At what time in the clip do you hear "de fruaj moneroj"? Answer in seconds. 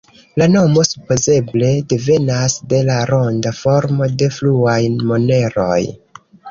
4.23-5.81